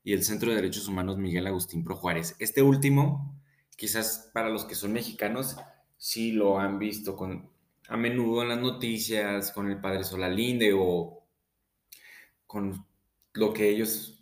y 0.03 0.13
el 0.13 0.23
Centro 0.23 0.49
de 0.49 0.55
Derechos 0.55 0.87
Humanos 0.87 1.17
Miguel 1.17 1.45
Agustín 1.47 1.83
Pro 1.83 1.95
Juárez. 1.95 2.35
Este 2.39 2.61
último, 2.61 3.39
quizás 3.75 4.31
para 4.33 4.49
los 4.49 4.65
que 4.65 4.73
son 4.73 4.93
mexicanos, 4.93 5.57
sí 5.97 6.31
lo 6.31 6.59
han 6.59 6.79
visto 6.79 7.15
con, 7.15 7.51
a 7.87 7.95
menudo 7.95 8.41
en 8.41 8.49
las 8.49 8.59
noticias, 8.59 9.51
con 9.51 9.69
el 9.69 9.79
padre 9.79 10.03
Solalinde 10.03 10.73
o 10.73 11.16
con 12.47 12.85
lo 13.33 13.53
que 13.53 13.69
ellos 13.69 14.17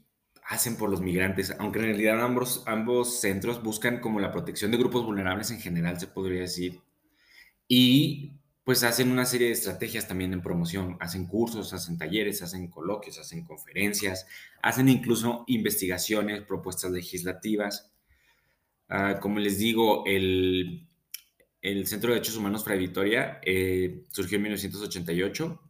hacen 0.47 0.77
por 0.77 0.89
los 0.89 1.01
migrantes, 1.01 1.55
aunque 1.57 1.79
en 1.79 1.85
realidad 1.85 2.23
ambos, 2.23 2.63
ambos 2.67 3.19
centros 3.19 3.63
buscan 3.63 3.99
como 3.99 4.19
la 4.19 4.31
protección 4.31 4.71
de 4.71 4.77
grupos 4.77 5.03
vulnerables 5.03 5.49
en 5.51 5.59
general, 5.59 5.99
se 5.99 6.07
podría 6.07 6.41
decir. 6.41 6.81
Y 7.67 8.33
pues 8.63 8.83
hacen 8.83 9.11
una 9.11 9.25
serie 9.25 9.47
de 9.47 9.53
estrategias 9.53 10.07
también 10.07 10.33
en 10.33 10.41
promoción, 10.41 10.97
hacen 10.99 11.27
cursos, 11.27 11.73
hacen 11.73 11.97
talleres, 11.97 12.41
hacen 12.41 12.67
coloquios, 12.67 13.19
hacen 13.19 13.43
conferencias, 13.43 14.27
hacen 14.61 14.89
incluso 14.89 15.43
investigaciones, 15.47 16.41
propuestas 16.41 16.91
legislativas. 16.91 17.91
Ah, 18.89 19.19
como 19.19 19.39
les 19.39 19.59
digo, 19.59 20.03
el, 20.05 20.87
Centro 21.85 22.09
de 22.09 22.15
Derechos 22.15 22.37
Humanos 22.37 22.63
Fray 22.63 22.77
Victoria 22.77 23.39
eh, 23.43 24.03
surgió 24.11 24.37
en 24.37 24.43
1988 24.43 25.61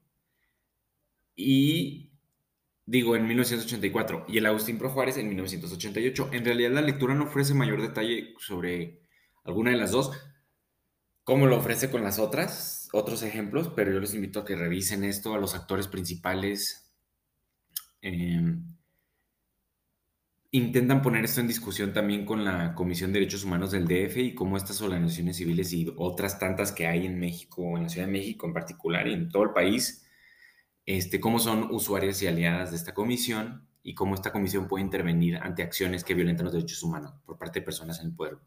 y 1.37 2.11
digo 2.85 3.15
en 3.15 3.27
1984 3.27 4.25
y 4.27 4.37
el 4.37 4.45
Agustín 4.45 4.77
Pro 4.77 4.89
Juárez 4.89 5.17
en 5.17 5.27
1988. 5.27 6.29
En 6.33 6.45
realidad 6.45 6.71
la 6.71 6.81
lectura 6.81 7.15
no 7.15 7.25
ofrece 7.25 7.53
mayor 7.53 7.81
detalle 7.81 8.33
sobre 8.39 9.01
alguna 9.43 9.71
de 9.71 9.77
las 9.77 9.91
dos, 9.91 10.11
como 11.23 11.47
lo 11.47 11.57
ofrece 11.57 11.89
con 11.89 12.03
las 12.03 12.19
otras, 12.19 12.89
otros 12.93 13.23
ejemplos, 13.23 13.71
pero 13.75 13.91
yo 13.91 13.99
les 13.99 14.13
invito 14.13 14.39
a 14.39 14.45
que 14.45 14.55
revisen 14.55 15.03
esto, 15.03 15.33
a 15.33 15.39
los 15.39 15.55
actores 15.55 15.87
principales. 15.87 16.91
Em, 18.01 18.63
intentan 20.51 21.01
poner 21.01 21.25
esto 21.25 21.41
en 21.41 21.47
discusión 21.47 21.91
también 21.91 22.25
con 22.25 22.45
la 22.45 22.75
Comisión 22.75 23.11
de 23.11 23.19
Derechos 23.19 23.43
Humanos 23.43 23.71
del 23.71 23.87
DF 23.87 24.17
y 24.17 24.35
cómo 24.35 24.55
estas 24.55 24.81
organizaciones 24.81 25.37
civiles 25.37 25.73
y 25.73 25.91
otras 25.97 26.39
tantas 26.39 26.71
que 26.71 26.87
hay 26.87 27.05
en 27.05 27.19
México, 27.19 27.75
en 27.75 27.83
la 27.83 27.89
Ciudad 27.89 28.07
de 28.07 28.13
México 28.13 28.45
en 28.47 28.53
particular 28.53 29.07
y 29.07 29.13
en 29.13 29.29
todo 29.29 29.43
el 29.43 29.51
país, 29.51 30.04
este, 30.85 31.19
cómo 31.19 31.39
son 31.39 31.73
usuarias 31.73 32.21
y 32.21 32.27
aliadas 32.27 32.71
de 32.71 32.77
esta 32.77 32.93
comisión 32.93 33.67
y 33.83 33.93
cómo 33.93 34.15
esta 34.15 34.31
comisión 34.31 34.67
puede 34.67 34.83
intervenir 34.83 35.37
ante 35.37 35.63
acciones 35.63 36.03
que 36.03 36.13
violentan 36.13 36.45
los 36.45 36.53
derechos 36.53 36.81
humanos 36.83 37.13
por 37.25 37.37
parte 37.37 37.59
de 37.59 37.65
personas 37.65 37.99
en 37.99 38.07
el 38.07 38.15
poder 38.15 38.37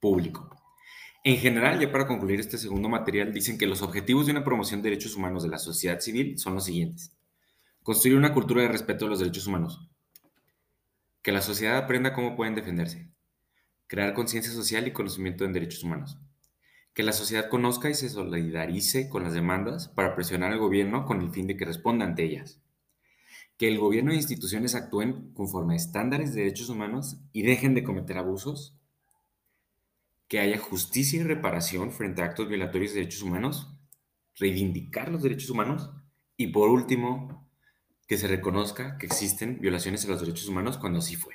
público. 0.00 0.50
En 1.24 1.36
general, 1.36 1.78
ya 1.78 1.90
para 1.92 2.08
concluir 2.08 2.40
este 2.40 2.58
segundo 2.58 2.88
material, 2.88 3.32
dicen 3.32 3.56
que 3.56 3.66
los 3.66 3.80
objetivos 3.82 4.26
de 4.26 4.32
una 4.32 4.42
promoción 4.44 4.82
de 4.82 4.90
derechos 4.90 5.14
humanos 5.14 5.44
de 5.44 5.50
la 5.50 5.58
sociedad 5.58 6.00
civil 6.00 6.36
son 6.36 6.54
los 6.54 6.64
siguientes. 6.64 7.16
Construir 7.84 8.16
una 8.16 8.32
cultura 8.32 8.62
de 8.62 8.68
respeto 8.68 9.06
a 9.06 9.08
los 9.08 9.20
derechos 9.20 9.46
humanos. 9.46 9.88
Que 11.22 11.30
la 11.30 11.42
sociedad 11.42 11.78
aprenda 11.78 12.12
cómo 12.12 12.34
pueden 12.34 12.56
defenderse. 12.56 13.08
Crear 13.86 14.14
conciencia 14.14 14.52
social 14.52 14.88
y 14.88 14.92
conocimiento 14.92 15.44
en 15.44 15.52
derechos 15.52 15.84
humanos. 15.84 16.18
Que 16.94 17.02
la 17.02 17.12
sociedad 17.12 17.48
conozca 17.48 17.88
y 17.88 17.94
se 17.94 18.08
solidarice 18.08 19.08
con 19.08 19.22
las 19.22 19.32
demandas 19.32 19.88
para 19.88 20.14
presionar 20.14 20.52
al 20.52 20.58
gobierno 20.58 21.04
con 21.04 21.20
el 21.20 21.30
fin 21.30 21.46
de 21.46 21.56
que 21.56 21.64
responda 21.64 22.04
ante 22.04 22.24
ellas. 22.24 22.60
Que 23.56 23.68
el 23.68 23.78
gobierno 23.78 24.12
e 24.12 24.16
instituciones 24.16 24.74
actúen 24.74 25.32
conforme 25.34 25.74
a 25.74 25.76
estándares 25.76 26.34
de 26.34 26.42
derechos 26.42 26.68
humanos 26.68 27.18
y 27.32 27.42
dejen 27.42 27.74
de 27.74 27.84
cometer 27.84 28.18
abusos 28.18 28.76
que 30.32 30.40
haya 30.40 30.58
justicia 30.58 31.20
y 31.20 31.24
reparación 31.24 31.92
frente 31.92 32.22
a 32.22 32.24
actos 32.24 32.48
violatorios 32.48 32.92
de 32.92 33.00
derechos 33.00 33.20
humanos, 33.20 33.68
reivindicar 34.36 35.10
los 35.10 35.22
derechos 35.22 35.50
humanos 35.50 35.90
y 36.38 36.46
por 36.46 36.70
último, 36.70 37.46
que 38.08 38.16
se 38.16 38.28
reconozca 38.28 38.96
que 38.96 39.04
existen 39.04 39.60
violaciones 39.60 40.04
a 40.04 40.08
los 40.08 40.20
derechos 40.20 40.48
humanos 40.48 40.78
cuando 40.78 41.00
así 41.00 41.16
fue. 41.16 41.34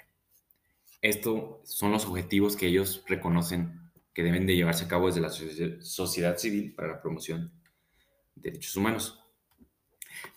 Estos 1.02 1.60
son 1.64 1.92
los 1.92 2.06
objetivos 2.06 2.56
que 2.56 2.68
ellos 2.68 3.04
reconocen 3.08 3.87
que 4.18 4.24
deben 4.24 4.48
de 4.48 4.56
llevarse 4.56 4.86
a 4.86 4.88
cabo 4.88 5.06
desde 5.06 5.22
la 5.22 5.30
sociedad 5.30 6.38
civil 6.40 6.74
para 6.74 6.88
la 6.88 7.00
promoción 7.00 7.52
de 8.34 8.50
derechos 8.50 8.76
humanos. 8.76 9.24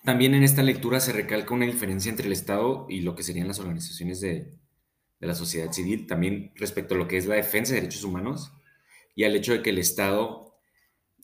También 0.05 0.35
en 0.35 0.43
esta 0.43 0.63
lectura 0.63 1.01
se 1.01 1.15
recalca 1.15 1.55
una 1.55 1.65
diferencia 1.65 2.11
entre 2.11 2.27
el 2.27 2.35
Estado 2.35 2.85
y 2.91 3.01
lo 3.01 3.15
que 3.15 3.23
serían 3.23 3.49
las 3.49 3.59
organizaciones 3.59 4.21
de, 4.21 4.53
la 5.21 5.35
sociedad 5.35 5.73
civil, 5.73 6.07
también 6.07 6.53
respecto 6.57 6.95
a 6.95 6.99
lo 6.99 7.09
que 7.09 7.17
es 7.17 7.25
la 7.25 7.37
defensa 7.37 7.73
de 7.73 7.81
derechos 7.81 8.05
humanos 8.05 8.53
y 9.15 9.25
al 9.25 9.35
hecho 9.35 9.55
de 9.55 9.63
que 9.63 9.71
el 9.71 9.79
Estado 9.79 10.61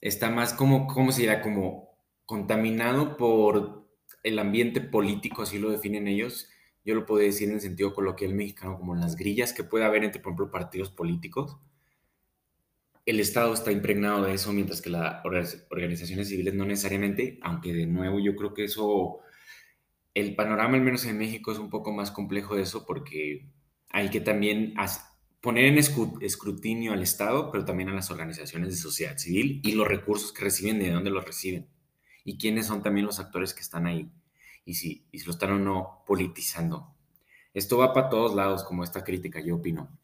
está 0.00 0.30
más 0.30 0.54
como, 0.54 0.86
¿cómo 0.86 1.12
se 1.12 1.20
dirá? 1.20 1.42
Como 1.42 1.90
contaminado 2.24 3.18
por 3.18 3.86
el 4.22 4.38
ambiente 4.38 4.80
político, 4.80 5.42
así 5.42 5.58
lo 5.58 5.70
definen 5.70 6.08
ellos. 6.08 6.48
Yo 6.86 6.94
lo 6.94 7.04
puedo 7.04 7.20
decir 7.20 7.50
en 7.50 7.56
el 7.56 7.60
sentido 7.60 7.92
coloquial 7.92 8.32
mexicano, 8.32 8.78
como 8.78 8.94
las 8.94 9.14
grillas 9.14 9.52
que 9.52 9.62
puede 9.62 9.84
haber 9.84 10.04
entre, 10.04 10.22
por 10.22 10.30
ejemplo, 10.30 10.50
partidos 10.50 10.88
políticos. 10.88 11.58
El 13.06 13.20
Estado 13.20 13.54
está 13.54 13.72
impregnado 13.72 14.24
de 14.24 14.34
eso, 14.34 14.52
mientras 14.52 14.82
que 14.82 14.90
las 14.90 15.24
organizaciones 15.70 16.28
civiles 16.28 16.52
no 16.54 16.66
necesariamente, 16.66 17.38
aunque 17.40 17.72
de 17.72 17.86
nuevo 17.86 18.18
yo 18.20 18.36
creo 18.36 18.52
que 18.52 18.64
eso, 18.64 19.20
el 20.12 20.34
panorama, 20.34 20.76
al 20.76 20.82
menos 20.82 21.06
en 21.06 21.16
México, 21.16 21.52
es 21.52 21.58
un 21.58 21.70
poco 21.70 21.92
más 21.92 22.10
complejo 22.10 22.56
de 22.56 22.62
eso, 22.62 22.84
porque 22.84 23.48
hay 23.90 24.10
que 24.10 24.20
también 24.20 24.74
poner 25.40 25.66
en 25.66 25.78
escrutinio 25.78 26.92
al 26.92 27.02
Estado, 27.02 27.50
pero 27.50 27.64
también 27.64 27.88
a 27.88 27.94
las 27.94 28.10
organizaciones 28.10 28.70
de 28.70 28.76
sociedad 28.76 29.16
civil 29.16 29.60
y 29.64 29.72
los 29.72 29.86
recursos 29.86 30.32
que 30.32 30.44
reciben, 30.44 30.80
de 30.80 30.90
dónde 30.90 31.10
los 31.10 31.24
reciben 31.24 31.68
y 32.26 32.36
quiénes 32.38 32.66
son 32.66 32.82
también 32.82 33.06
los 33.06 33.20
actores 33.20 33.54
que 33.54 33.60
están 33.60 33.86
ahí 33.86 34.10
y 34.64 34.74
si, 34.74 35.06
y 35.12 35.20
si 35.20 35.26
lo 35.26 35.30
están 35.30 35.52
o 35.52 35.58
no 35.60 36.02
politizando. 36.06 36.92
Esto 37.54 37.78
va 37.78 37.94
para 37.94 38.10
todos 38.10 38.34
lados, 38.34 38.64
como 38.64 38.82
esta 38.82 39.04
crítica, 39.04 39.40
yo 39.40 39.54
opino. 39.54 39.96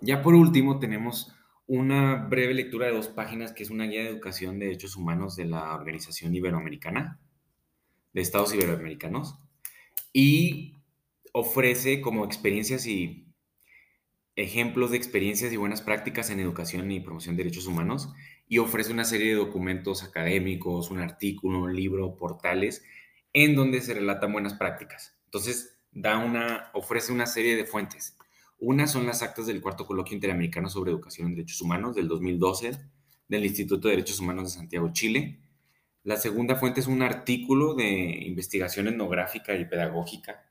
Ya 0.00 0.22
por 0.22 0.34
último, 0.34 0.78
tenemos 0.78 1.34
una 1.68 2.16
breve 2.16 2.54
lectura 2.54 2.86
de 2.86 2.94
dos 2.94 3.08
páginas 3.08 3.52
que 3.52 3.62
es 3.62 3.70
una 3.70 3.84
guía 3.84 4.02
de 4.02 4.08
educación 4.08 4.58
de 4.58 4.66
derechos 4.66 4.96
humanos 4.96 5.36
de 5.36 5.44
la 5.44 5.74
Organización 5.74 6.34
Iberoamericana, 6.34 7.20
de 8.12 8.20
Estados 8.20 8.54
Iberoamericanos. 8.54 9.38
Y 10.12 10.74
ofrece 11.32 12.00
como 12.00 12.24
experiencias 12.24 12.86
y 12.86 13.26
ejemplos 14.34 14.92
de 14.92 14.96
experiencias 14.96 15.52
y 15.52 15.56
buenas 15.56 15.82
prácticas 15.82 16.30
en 16.30 16.40
educación 16.40 16.90
y 16.90 17.00
promoción 17.00 17.36
de 17.36 17.44
derechos 17.44 17.66
humanos 17.66 18.12
y 18.48 18.58
ofrece 18.58 18.92
una 18.92 19.04
serie 19.04 19.28
de 19.28 19.34
documentos 19.34 20.02
académicos, 20.02 20.90
un 20.90 21.00
artículo, 21.00 21.60
un 21.60 21.76
libro, 21.76 22.16
portales 22.16 22.82
en 23.34 23.54
donde 23.54 23.82
se 23.82 23.92
relatan 23.92 24.32
buenas 24.32 24.54
prácticas. 24.54 25.18
Entonces, 25.26 25.78
da 25.92 26.18
una, 26.18 26.70
ofrece 26.72 27.12
una 27.12 27.26
serie 27.26 27.56
de 27.56 27.66
fuentes. 27.66 28.16
Una 28.60 28.88
son 28.88 29.06
las 29.06 29.22
actas 29.22 29.46
del 29.46 29.60
Cuarto 29.60 29.86
Coloquio 29.86 30.16
Interamericano 30.16 30.68
sobre 30.68 30.90
Educación 30.90 31.28
en 31.28 31.36
Derechos 31.36 31.60
Humanos 31.60 31.94
del 31.94 32.08
2012 32.08 32.78
del 33.28 33.44
Instituto 33.44 33.86
de 33.86 33.94
Derechos 33.94 34.18
Humanos 34.18 34.44
de 34.44 34.58
Santiago, 34.58 34.90
Chile. 34.92 35.38
La 36.02 36.16
segunda 36.16 36.56
fuente 36.56 36.80
es 36.80 36.86
un 36.86 37.02
artículo 37.02 37.74
de 37.74 37.88
investigación 38.26 38.88
etnográfica 38.88 39.54
y 39.54 39.64
pedagógica 39.64 40.44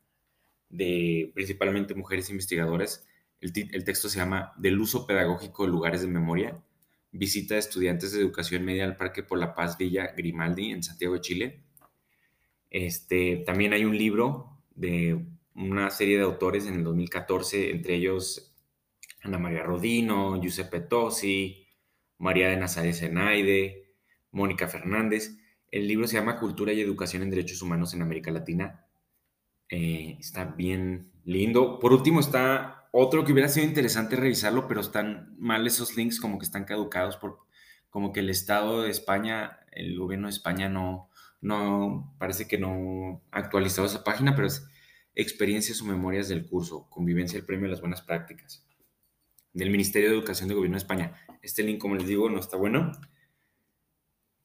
de 0.69 1.31
principalmente 1.33 1.95
mujeres 1.95 2.29
investigadoras. 2.29 3.05
El, 3.41 3.51
texto 3.83 4.07
se 4.07 4.19
llama 4.19 4.53
Del 4.57 4.79
uso 4.79 5.05
pedagógico 5.05 5.65
de 5.65 5.71
lugares 5.71 6.01
de 6.01 6.07
memoria, 6.07 6.63
visita 7.11 7.55
de 7.55 7.59
estudiantes 7.59 8.11
de 8.11 8.21
educación 8.21 8.63
media 8.63 8.85
al 8.85 8.95
Parque 8.95 9.23
por 9.23 9.37
la 9.37 9.53
Paz 9.53 9.77
Villa 9.77 10.13
Grimaldi 10.15 10.71
en 10.71 10.83
Santiago 10.83 11.17
Chile. 11.17 11.61
Este, 12.69 13.43
también 13.45 13.73
hay 13.73 13.83
un 13.83 13.97
libro 13.97 14.59
de 14.75 15.25
una 15.57 15.89
serie 15.89 16.17
de 16.17 16.23
autores 16.23 16.67
en 16.67 16.75
el 16.75 16.83
2014, 16.83 17.71
entre 17.71 17.95
ellos 17.95 18.55
Ana 19.23 19.39
María 19.39 19.63
Rodino, 19.63 20.39
Giuseppe 20.41 20.79
Tosi, 20.81 21.67
María 22.19 22.49
de 22.49 22.57
Nazaret 22.57 22.95
Zenaide, 22.95 23.95
Mónica 24.31 24.67
Fernández. 24.67 25.37
El 25.69 25.87
libro 25.87 26.07
se 26.07 26.15
llama 26.15 26.39
Cultura 26.39 26.71
y 26.73 26.81
Educación 26.81 27.23
en 27.23 27.31
Derechos 27.31 27.61
Humanos 27.61 27.93
en 27.93 28.01
América 28.01 28.31
Latina, 28.31 28.85
eh, 29.69 30.15
está 30.19 30.45
bien 30.45 31.11
lindo. 31.25 31.79
Por 31.79 31.91
último 31.91 32.19
está 32.19 32.87
otro 32.91 33.25
que 33.25 33.33
hubiera 33.33 33.49
sido 33.49 33.65
interesante 33.65 34.15
revisarlo, 34.15 34.67
pero 34.67 34.79
están 34.81 35.35
mal 35.37 35.67
esos 35.67 35.97
links 35.97 36.19
como 36.21 36.39
que 36.39 36.45
están 36.45 36.65
caducados 36.65 37.17
por 37.17 37.39
como 37.89 38.13
que 38.13 38.19
el 38.19 38.29
Estado 38.29 38.83
de 38.83 38.91
España, 38.91 39.59
el 39.71 39.97
gobierno 39.97 40.27
de 40.27 40.33
España 40.33 40.69
no, 40.69 41.09
no 41.41 42.15
parece 42.19 42.47
que 42.47 42.57
no 42.57 43.23
ha 43.31 43.39
actualizado 43.39 43.87
esa 43.87 44.03
página, 44.03 44.35
pero 44.35 44.47
es, 44.47 44.67
experiencias 45.17 45.81
o 45.81 45.85
memorias 45.85 46.29
del 46.29 46.45
curso, 46.45 46.87
convivencia 46.91 47.39
el 47.39 47.45
premio 47.45 47.65
de 47.65 47.71
las 47.71 47.81
buenas 47.81 48.03
prácticas, 48.03 48.63
del 49.51 49.71
Ministerio 49.71 50.09
de 50.09 50.15
Educación 50.15 50.47
de 50.47 50.53
Gobierno 50.53 50.75
de 50.75 50.83
España. 50.83 51.15
Este 51.41 51.63
link, 51.63 51.79
como 51.79 51.95
les 51.95 52.05
digo, 52.05 52.29
no 52.29 52.39
está 52.39 52.55
bueno. 52.55 52.91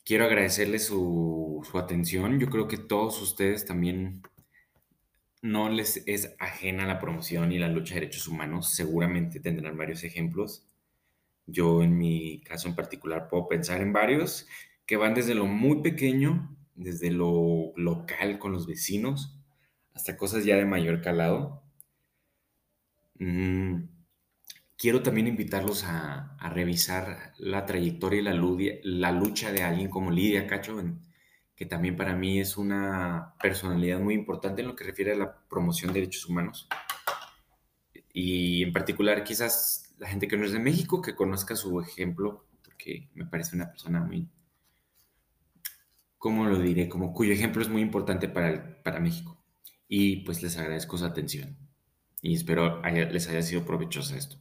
Quiero 0.02 0.24
agradecerles 0.24 0.86
su, 0.86 1.64
su 1.70 1.78
atención. 1.78 2.40
Yo 2.40 2.48
creo 2.48 2.68
que 2.68 2.78
todos 2.78 3.20
ustedes 3.20 3.66
también 3.66 4.22
no 5.42 5.68
les 5.68 6.02
es 6.06 6.34
ajena 6.38 6.86
la 6.86 6.98
promoción 6.98 7.52
y 7.52 7.58
la 7.58 7.68
lucha 7.68 7.94
de 7.94 8.00
derechos 8.00 8.26
humanos. 8.26 8.74
Seguramente 8.74 9.40
tendrán 9.40 9.76
varios 9.76 10.04
ejemplos. 10.04 10.66
Yo 11.46 11.82
en 11.82 11.98
mi 11.98 12.40
caso 12.40 12.68
en 12.68 12.74
particular 12.74 13.28
puedo 13.28 13.46
pensar 13.46 13.82
en 13.82 13.92
varios 13.92 14.48
que 14.86 14.96
van 14.96 15.12
desde 15.12 15.34
lo 15.34 15.44
muy 15.44 15.82
pequeño, 15.82 16.56
desde 16.74 17.10
lo 17.10 17.72
local 17.76 18.38
con 18.38 18.52
los 18.52 18.66
vecinos, 18.66 19.36
hasta 19.94 20.16
cosas 20.16 20.44
ya 20.44 20.56
de 20.56 20.64
mayor 20.64 21.00
calado. 21.00 21.62
Mm, 23.18 23.84
quiero 24.76 25.02
también 25.02 25.28
invitarlos 25.28 25.84
a, 25.84 26.36
revisar 26.52 27.32
la 27.38 27.64
trayectoria 27.66 28.20
y 28.20 28.24
la, 28.82 29.12
lucha 29.12 29.52
de 29.52 29.62
alguien 29.62 29.88
como 29.88 30.10
Lidia 30.10 30.46
Cacho, 30.46 30.82
que 31.54 31.66
también 31.66 31.96
para 31.96 32.14
mí 32.16 32.40
es 32.40 32.56
una 32.56 33.34
personalidad 33.40 34.00
muy 34.00 34.14
importante 34.14 34.62
en 34.62 34.68
lo 34.68 34.76
que 34.76 34.84
refiere 34.84 35.12
a 35.12 35.16
la 35.16 35.46
promoción 35.48 35.92
de 35.92 36.00
derechos 36.00 36.28
humanos. 36.28 36.68
Y 38.12 38.64
en 38.64 38.72
particular 38.72 39.22
quizás 39.24 39.94
la 39.98 40.08
gente 40.08 40.26
que 40.26 40.36
no 40.36 40.44
es 40.44 40.52
de 40.52 40.58
México, 40.58 41.00
que 41.00 41.14
conozca 41.14 41.54
su 41.54 41.80
ejemplo, 41.80 42.44
porque 42.64 43.08
me 43.14 43.24
parece 43.26 43.54
una 43.54 43.70
persona 43.70 44.00
muy, 44.00 44.28
¿cómo 46.18 46.46
lo 46.46 46.58
diré? 46.58 46.88
Como 46.88 47.14
cuyo 47.14 47.32
ejemplo 47.32 47.62
es 47.62 47.68
muy 47.68 47.82
importante 47.82 48.28
para, 48.28 48.82
para 48.82 48.98
México. 48.98 49.41
Y 49.94 50.24
pues 50.24 50.42
les 50.42 50.56
agradezco 50.56 50.96
su 50.96 51.04
atención. 51.04 51.54
Y 52.22 52.32
espero 52.32 52.80
les 52.80 53.28
haya 53.28 53.42
sido 53.42 53.66
provechoso 53.66 54.16
esto. 54.16 54.38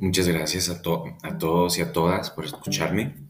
Muchas 0.00 0.28
gracias 0.28 0.68
a, 0.68 0.82
a 1.22 1.38
todos 1.38 1.78
y 1.78 1.80
a 1.80 1.92
todas 1.92 2.30
por 2.30 2.44
escucharme. 2.44 3.29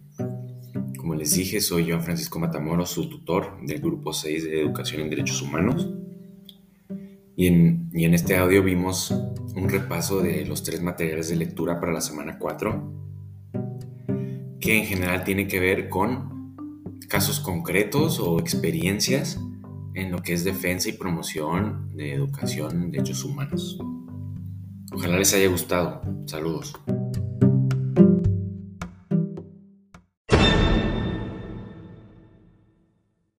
Como 1.00 1.14
les 1.14 1.35
dije, 1.35 1.62
soy 1.62 1.88
Joan 1.88 2.02
Francisco 2.02 2.38
Matamoros, 2.38 2.90
su 2.90 3.09
tutor 3.09 3.57
del 3.62 3.80
Grupo 3.80 4.12
6 4.12 4.45
de 4.45 4.61
Educación 4.61 5.00
en 5.00 5.09
Derechos 5.09 5.40
Humanos. 5.40 5.88
Y 7.37 7.47
en, 7.47 7.88
y 7.95 8.04
en 8.04 8.12
este 8.12 8.37
audio 8.37 8.62
vimos 8.62 9.11
un 9.57 9.71
repaso 9.71 10.21
de 10.21 10.45
los 10.45 10.62
tres 10.62 10.83
materiales 10.83 11.30
de 11.30 11.37
lectura 11.37 11.80
para 11.80 11.92
la 11.92 12.02
semana 12.02 12.38
4, 12.38 12.92
que 14.61 14.76
en 14.76 14.85
general 14.85 15.25
tiene 15.25 15.49
que 15.49 15.59
ver 15.59 15.88
con 15.88 16.54
casos 17.09 17.40
concretos 17.40 18.21
o 18.21 18.38
experiencias 18.38 19.40
en 19.95 20.12
lo 20.12 20.19
que 20.19 20.35
es 20.35 20.44
defensa 20.44 20.90
y 20.90 20.92
promoción 20.92 21.96
de 21.96 22.12
educación 22.12 22.83
en 22.83 22.90
derechos 22.90 23.24
humanos. 23.24 23.79
Ojalá 24.92 25.16
les 25.16 25.33
haya 25.33 25.48
gustado. 25.48 26.03
Saludos. 26.27 26.74